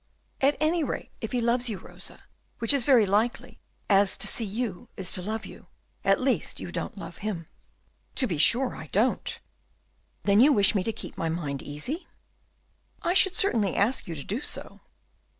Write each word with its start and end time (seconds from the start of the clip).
"At 0.41 0.57
any 0.59 0.83
rate, 0.83 1.11
if 1.21 1.31
he 1.31 1.41
loves 1.41 1.69
you, 1.69 1.77
Rosa, 1.77 2.23
which 2.57 2.73
is 2.73 2.83
very 2.85 3.05
likely, 3.05 3.59
as 3.87 4.17
to 4.17 4.25
see 4.25 4.45
you 4.45 4.89
is 4.97 5.11
to 5.13 5.21
love 5.21 5.45
you, 5.45 5.67
at 6.03 6.19
least 6.19 6.59
you 6.59 6.71
don't 6.71 6.97
love 6.97 7.17
him." 7.17 7.45
"To 8.15 8.25
be 8.25 8.39
sure 8.39 8.75
I 8.75 8.87
don't." 8.87 9.39
"Then 10.23 10.39
you 10.39 10.53
wish 10.53 10.73
me 10.73 10.83
to 10.85 10.91
keep 10.91 11.19
my 11.19 11.29
mind 11.29 11.61
easy?" 11.61 12.07
"I 13.03 13.13
should 13.13 13.35
certainly 13.35 13.75
ask 13.75 14.07
you 14.07 14.15
to 14.15 14.23
do 14.23 14.41
so." 14.41 14.79